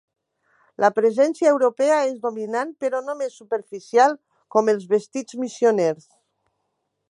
[0.83, 4.17] La presència europea és dominant però només superficial,
[4.57, 6.13] com els vestits missioners.